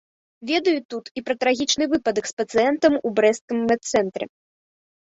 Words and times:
Ведаюць 0.51 0.87
тут 0.93 1.11
і 1.21 1.23
пра 1.27 1.35
трагічны 1.45 1.83
выпадак 1.93 2.25
з 2.33 2.35
пацыентам 2.43 2.93
у 3.05 3.17
брэсцкім 3.21 3.65
медцэнтры. 3.71 4.25